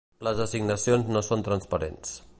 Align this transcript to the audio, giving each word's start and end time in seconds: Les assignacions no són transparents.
Les 0.27 0.39
assignacions 0.45 1.13
no 1.17 1.23
són 1.29 1.47
transparents. 1.49 2.17